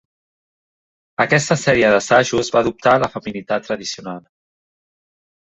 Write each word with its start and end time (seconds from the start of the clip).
Aquesta 1.25 1.57
sèrie 1.63 1.91
d'assajos 1.97 2.49
va 2.57 2.63
adoptar 2.65 2.95
la 3.05 3.11
feminitat 3.17 3.69
tradicional. 3.71 4.27